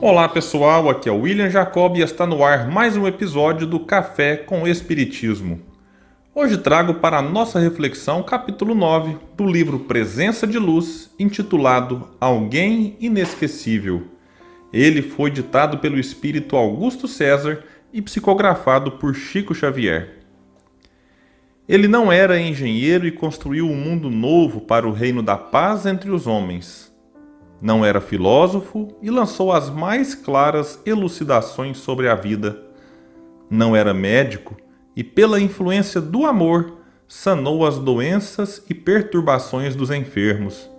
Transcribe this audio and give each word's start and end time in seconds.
Olá 0.00 0.28
pessoal, 0.28 0.88
aqui 0.88 1.08
é 1.08 1.12
o 1.12 1.22
William 1.22 1.50
Jacob 1.50 1.96
e 1.96 2.02
está 2.02 2.24
no 2.24 2.44
ar 2.44 2.70
mais 2.70 2.96
um 2.96 3.04
episódio 3.04 3.66
do 3.66 3.80
Café 3.80 4.36
com 4.36 4.64
Espiritismo. 4.64 5.60
Hoje 6.32 6.56
trago 6.56 6.94
para 6.94 7.18
a 7.18 7.22
nossa 7.22 7.58
reflexão 7.58 8.22
capítulo 8.22 8.76
9 8.76 9.16
do 9.36 9.44
livro 9.44 9.80
Presença 9.80 10.46
de 10.46 10.56
Luz, 10.56 11.10
intitulado 11.18 12.10
Alguém 12.20 12.96
Inesquecível. 13.00 14.06
Ele 14.72 15.02
foi 15.02 15.32
ditado 15.32 15.78
pelo 15.78 15.98
espírito 15.98 16.54
Augusto 16.54 17.08
César 17.08 17.64
e 17.92 18.00
psicografado 18.00 18.92
por 18.92 19.16
Chico 19.16 19.52
Xavier. 19.52 20.20
Ele 21.68 21.88
não 21.88 22.12
era 22.12 22.40
engenheiro 22.40 23.04
e 23.04 23.10
construiu 23.10 23.66
um 23.66 23.74
mundo 23.74 24.08
novo 24.08 24.60
para 24.60 24.86
o 24.86 24.92
reino 24.92 25.24
da 25.24 25.36
paz 25.36 25.86
entre 25.86 26.08
os 26.08 26.24
homens 26.24 26.87
não 27.60 27.84
era 27.84 28.00
filósofo 28.00 28.96
e 29.02 29.10
lançou 29.10 29.52
as 29.52 29.68
mais 29.68 30.14
claras 30.14 30.80
elucidações 30.86 31.78
sobre 31.78 32.08
a 32.08 32.14
vida. 32.14 32.62
Não 33.50 33.74
era 33.74 33.92
médico 33.92 34.56
e, 34.94 35.02
pela 35.02 35.40
influência 35.40 36.00
do 36.00 36.24
amor, 36.24 36.78
sanou 37.08 37.66
as 37.66 37.78
doenças 37.78 38.62
e 38.68 38.74
perturbações 38.74 39.74
dos 39.74 39.90
enfermos. 39.90 40.70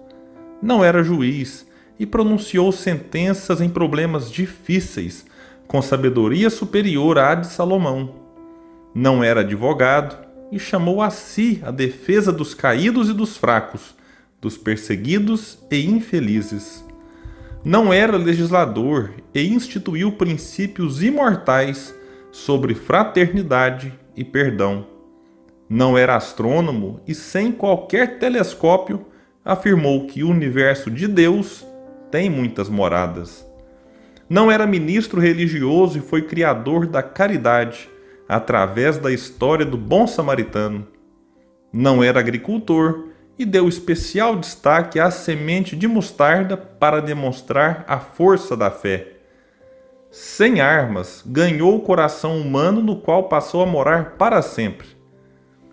Não 0.62 0.84
era 0.84 1.04
juiz 1.04 1.68
e 2.00 2.06
pronunciou 2.06 2.72
sentenças 2.72 3.60
em 3.60 3.70
problemas 3.70 4.32
difíceis, 4.32 5.26
com 5.68 5.82
sabedoria 5.82 6.50
superior 6.50 7.18
à 7.18 7.36
de 7.36 7.48
Salomão. 7.48 8.16
Não 8.94 9.24
era 9.24 9.42
advogado 9.42 10.18
e 10.52 10.58
chamou 10.58 11.02
a 11.02 11.10
si 11.10 11.62
a 11.64 11.72
defesa 11.72 12.32
dos 12.32 12.54
caídos 12.54 13.10
e 13.10 13.14
dos 13.14 13.36
fracos 13.36 14.00
dos 14.42 14.58
perseguidos 14.58 15.60
e 15.70 15.86
infelizes. 15.86 16.84
Não 17.64 17.92
era 17.92 18.16
legislador 18.16 19.12
e 19.34 19.48
instituiu 19.48 20.14
princípios 20.14 21.04
imortais 21.04 21.94
sobre 22.32 22.74
fraternidade 22.74 23.94
e 24.16 24.24
perdão. 24.24 24.88
Não 25.70 25.98
era 25.98 26.16
astrônomo 26.16 27.02
e, 27.08 27.14
sem 27.14 27.52
qualquer 27.52 28.18
telescópio, 28.18 29.06
afirmou 29.44 30.08
que 30.08 30.24
o 30.24 30.30
universo 30.30 30.90
de 30.90 31.08
Deus 31.08 31.66
tem 32.10 32.30
muitas 32.30 32.70
moradas. 32.70 33.46
Não 34.30 34.52
era 34.52 34.66
ministro 34.66 35.20
religioso 35.20 35.98
e 35.98 36.02
foi 36.02 36.22
criador 36.22 36.88
da 36.88 37.04
caridade 37.04 37.90
através 38.28 38.98
da 38.98 39.12
história 39.12 39.66
do 39.66 39.78
bom 39.78 40.08
samaritano. 40.08 40.88
Não 41.74 42.04
era 42.04 42.20
agricultor 42.20 43.09
e 43.40 43.46
deu 43.46 43.70
especial 43.70 44.36
destaque 44.36 45.00
à 45.00 45.10
semente 45.10 45.74
de 45.74 45.88
mostarda 45.88 46.58
para 46.58 47.02
demonstrar 47.02 47.86
a 47.88 47.98
força 47.98 48.58
da 48.58 48.70
fé. 48.70 49.14
Sem 50.12 50.60
armas, 50.60 51.24
ganhou 51.26 51.78
o 51.78 51.80
coração 51.80 52.38
humano 52.38 52.82
no 52.82 52.98
qual 52.98 53.30
passou 53.30 53.64
a 53.64 53.66
morar 53.66 54.18
para 54.18 54.42
sempre. 54.42 54.90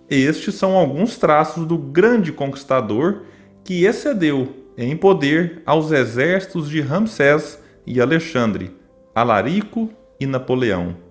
Estes 0.09 0.55
são 0.55 0.77
alguns 0.77 1.17
traços 1.19 1.67
do 1.67 1.77
grande 1.77 2.31
conquistador 2.31 3.23
que 3.65 3.85
excedeu 3.85 4.65
em 4.79 4.97
poder 4.97 5.63
aos 5.67 5.91
exércitos 5.91 6.71
de 6.71 6.81
Ramsés 6.81 7.61
e 7.85 8.01
Alexandre, 8.01 8.77
Alarico 9.13 9.91
e 10.21 10.27
Napoleão 10.27 11.06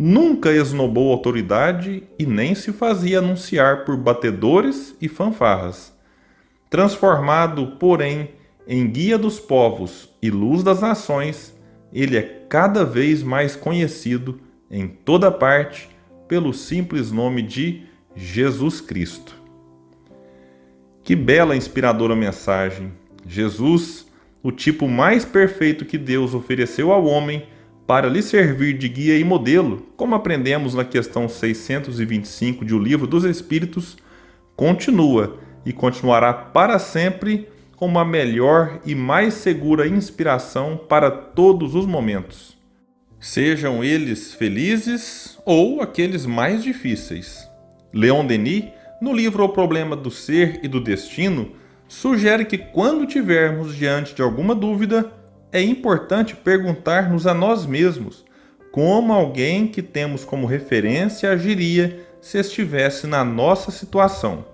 nunca 0.00 0.52
esnobou 0.52 1.10
autoridade 1.10 2.04
e 2.16 2.24
nem 2.24 2.54
se 2.54 2.72
fazia 2.72 3.18
anunciar 3.18 3.84
por 3.84 3.96
batedores 3.96 4.94
e 5.00 5.08
fanfarras. 5.08 5.92
Transformado, 6.70 7.76
porém, 7.80 8.30
em 8.64 8.86
guia 8.88 9.18
dos 9.18 9.40
povos 9.40 10.08
e 10.22 10.30
luz 10.30 10.62
das 10.62 10.82
nações, 10.82 11.52
ele 11.92 12.16
é 12.16 12.22
cada 12.48 12.84
vez 12.84 13.24
mais 13.24 13.56
conhecido 13.56 14.38
em 14.70 14.86
toda 14.86 15.32
parte 15.32 15.88
pelo 16.28 16.54
simples 16.54 17.10
nome 17.10 17.42
de 17.42 17.82
Jesus 18.14 18.80
Cristo. 18.80 19.34
Que 21.02 21.16
bela 21.16 21.56
inspiradora 21.56 22.14
mensagem! 22.14 22.92
Jesus, 23.26 24.06
o 24.44 24.52
tipo 24.52 24.86
mais 24.86 25.24
perfeito 25.24 25.84
que 25.84 25.98
Deus 25.98 26.34
ofereceu 26.34 26.92
ao 26.92 27.04
homem, 27.04 27.48
para 27.88 28.06
lhe 28.06 28.20
servir 28.20 28.76
de 28.76 28.86
guia 28.86 29.18
e 29.18 29.24
modelo, 29.24 29.86
como 29.96 30.14
aprendemos 30.14 30.74
na 30.74 30.84
questão 30.84 31.26
625 31.26 32.62
de 32.62 32.74
O 32.74 32.78
Livro 32.78 33.06
dos 33.06 33.24
Espíritos, 33.24 33.96
continua 34.54 35.38
e 35.64 35.72
continuará 35.72 36.34
para 36.34 36.78
sempre 36.78 37.48
como 37.76 37.98
a 37.98 38.04
melhor 38.04 38.78
e 38.84 38.94
mais 38.94 39.32
segura 39.32 39.88
inspiração 39.88 40.78
para 40.86 41.10
todos 41.10 41.74
os 41.74 41.86
momentos. 41.86 42.58
Sejam 43.18 43.82
eles 43.82 44.34
felizes 44.34 45.38
ou 45.46 45.80
aqueles 45.80 46.26
mais 46.26 46.62
difíceis. 46.62 47.48
Leon 47.90 48.26
Denis, 48.26 48.66
no 49.00 49.14
livro 49.14 49.44
O 49.44 49.48
Problema 49.48 49.96
do 49.96 50.10
Ser 50.10 50.60
e 50.62 50.68
do 50.68 50.78
Destino, 50.78 51.52
sugere 51.88 52.44
que 52.44 52.58
quando 52.58 53.06
tivermos 53.06 53.74
diante 53.74 54.14
de 54.14 54.20
alguma 54.20 54.54
dúvida, 54.54 55.10
é 55.52 55.62
importante 55.62 56.36
perguntar-nos 56.36 57.26
a 57.26 57.34
nós 57.34 57.64
mesmos 57.64 58.24
como 58.70 59.12
alguém 59.12 59.66
que 59.66 59.82
temos 59.82 60.24
como 60.24 60.46
referência 60.46 61.30
agiria 61.30 62.06
se 62.20 62.38
estivesse 62.38 63.06
na 63.06 63.24
nossa 63.24 63.70
situação. 63.70 64.44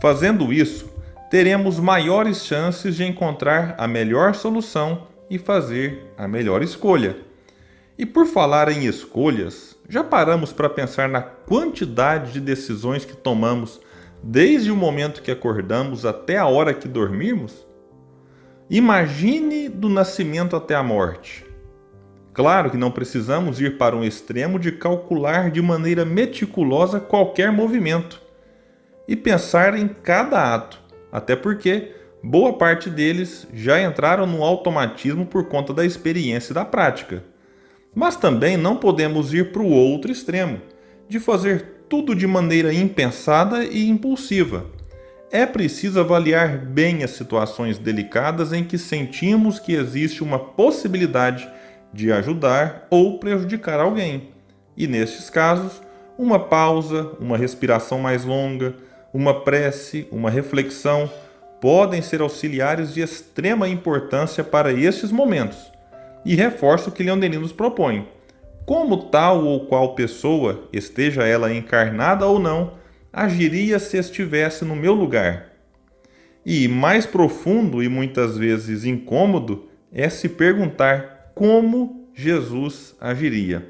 Fazendo 0.00 0.52
isso, 0.52 0.88
teremos 1.30 1.78
maiores 1.78 2.44
chances 2.44 2.96
de 2.96 3.04
encontrar 3.04 3.74
a 3.76 3.86
melhor 3.86 4.34
solução 4.34 5.08
e 5.28 5.38
fazer 5.38 6.12
a 6.16 6.26
melhor 6.26 6.62
escolha. 6.62 7.16
E 7.98 8.06
por 8.06 8.26
falar 8.26 8.70
em 8.70 8.86
escolhas, 8.86 9.76
já 9.88 10.02
paramos 10.02 10.52
para 10.52 10.70
pensar 10.70 11.08
na 11.08 11.20
quantidade 11.20 12.32
de 12.32 12.40
decisões 12.40 13.04
que 13.04 13.16
tomamos 13.16 13.80
desde 14.22 14.70
o 14.70 14.76
momento 14.76 15.22
que 15.22 15.30
acordamos 15.30 16.06
até 16.06 16.36
a 16.36 16.46
hora 16.46 16.72
que 16.72 16.88
dormirmos? 16.88 17.66
Imagine 18.72 19.68
do 19.68 19.88
nascimento 19.88 20.54
até 20.54 20.76
a 20.76 20.82
morte. 20.82 21.44
Claro 22.32 22.70
que 22.70 22.76
não 22.76 22.92
precisamos 22.92 23.60
ir 23.60 23.76
para 23.76 23.96
um 23.96 24.04
extremo 24.04 24.60
de 24.60 24.70
calcular 24.70 25.50
de 25.50 25.60
maneira 25.60 26.04
meticulosa 26.04 27.00
qualquer 27.00 27.50
movimento 27.50 28.22
e 29.08 29.16
pensar 29.16 29.76
em 29.76 29.88
cada 29.88 30.54
ato, 30.54 30.80
até 31.10 31.34
porque 31.34 31.90
boa 32.22 32.52
parte 32.52 32.88
deles 32.88 33.44
já 33.52 33.82
entraram 33.82 34.24
no 34.24 34.44
automatismo 34.44 35.26
por 35.26 35.48
conta 35.48 35.74
da 35.74 35.84
experiência 35.84 36.52
e 36.52 36.54
da 36.54 36.64
prática. 36.64 37.24
Mas 37.92 38.14
também 38.14 38.56
não 38.56 38.76
podemos 38.76 39.34
ir 39.34 39.50
para 39.50 39.62
o 39.62 39.72
outro 39.72 40.12
extremo, 40.12 40.60
de 41.08 41.18
fazer 41.18 41.86
tudo 41.88 42.14
de 42.14 42.24
maneira 42.24 42.72
impensada 42.72 43.64
e 43.64 43.88
impulsiva 43.88 44.64
é 45.32 45.46
preciso 45.46 46.00
avaliar 46.00 46.58
bem 46.58 47.04
as 47.04 47.12
situações 47.12 47.78
delicadas 47.78 48.52
em 48.52 48.64
que 48.64 48.76
sentimos 48.76 49.60
que 49.60 49.72
existe 49.74 50.24
uma 50.24 50.38
possibilidade 50.38 51.48
de 51.92 52.10
ajudar 52.10 52.86
ou 52.90 53.18
prejudicar 53.18 53.78
alguém. 53.78 54.30
E 54.76 54.86
nestes 54.86 55.30
casos, 55.30 55.80
uma 56.18 56.38
pausa, 56.38 57.12
uma 57.20 57.36
respiração 57.36 58.00
mais 58.00 58.24
longa, 58.24 58.74
uma 59.14 59.42
prece, 59.42 60.08
uma 60.10 60.30
reflexão 60.30 61.08
podem 61.60 62.02
ser 62.02 62.20
auxiliares 62.20 62.94
de 62.94 63.00
extrema 63.00 63.68
importância 63.68 64.42
para 64.42 64.72
estes 64.72 65.12
momentos. 65.12 65.70
E 66.24 66.34
reforço 66.34 66.90
o 66.90 66.92
que 66.92 67.02
Leon 67.02 67.18
Denis 67.18 67.40
nos 67.40 67.52
propõe. 67.52 68.08
Como 68.66 69.04
tal 69.04 69.44
ou 69.44 69.66
qual 69.66 69.94
pessoa, 69.94 70.64
esteja 70.72 71.26
ela 71.26 71.52
encarnada 71.52 72.26
ou 72.26 72.38
não, 72.38 72.79
agiria 73.12 73.78
se 73.78 73.96
estivesse 73.96 74.64
no 74.64 74.76
meu 74.76 74.94
lugar? 74.94 75.50
E 76.44 76.68
mais 76.68 77.04
profundo 77.04 77.82
e 77.82 77.88
muitas 77.88 78.38
vezes 78.38 78.84
incômodo 78.84 79.68
é 79.92 80.08
se 80.08 80.28
perguntar 80.28 81.32
como 81.34 82.08
Jesus 82.14 82.94
agiria. 83.00 83.66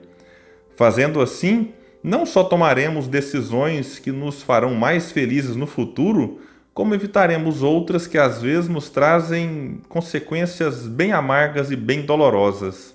Fazendo 0.77 1.21
assim, 1.21 1.73
não 2.03 2.25
só 2.25 2.45
tomaremos 2.45 3.09
decisões 3.09 3.99
que 3.99 4.13
nos 4.13 4.43
farão 4.43 4.75
mais 4.75 5.11
felizes 5.11 5.57
no 5.57 5.67
futuro, 5.67 6.41
como 6.73 6.95
evitaremos 6.95 7.63
outras 7.63 8.07
que 8.07 8.17
às 8.17 8.41
vezes 8.41 8.69
nos 8.69 8.89
trazem 8.89 9.81
consequências 9.89 10.87
bem 10.87 11.13
amargas 11.13 11.71
e 11.71 11.77
bem 11.77 12.03
dolorosas. 12.03 12.95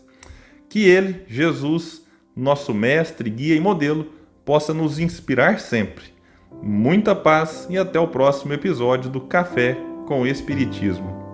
Que 0.69 0.87
Ele, 0.87 1.23
Jesus, 1.27 2.03
nosso 2.35 2.73
Mestre, 2.73 3.29
guia 3.29 3.55
e 3.55 3.59
modelo, 3.59 4.13
possa 4.43 4.73
nos 4.73 4.99
inspirar 4.99 5.59
sempre 5.59 6.14
Muita 6.61 7.15
paz 7.15 7.67
e 7.69 7.77
até 7.77 7.99
o 7.99 8.07
próximo 8.07 8.53
episódio 8.53 9.09
do 9.09 9.21
Café 9.21 9.77
com 10.07 10.25
Espiritismo. 10.25 11.24